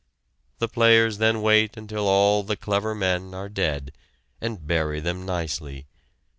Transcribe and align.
The 0.57 0.67
players 0.67 1.19
then 1.19 1.43
wait 1.43 1.77
until 1.77 2.07
all 2.07 2.41
the 2.41 2.57
clever 2.57 2.95
men 2.95 3.35
are 3.35 3.49
dead, 3.49 3.91
and 4.41 4.65
bury 4.65 4.99
them 4.99 5.27
nicely. 5.27 5.85